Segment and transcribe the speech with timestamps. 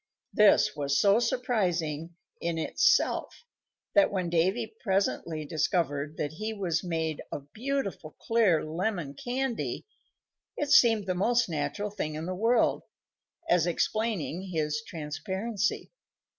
[0.33, 3.45] This was so surprising in itself
[3.93, 9.85] that when Davy presently discovered that he was made of beautiful, clear lemon candy,
[10.57, 12.81] it seemed the most natural thing in the world,
[13.47, 15.91] as explaining his transparency.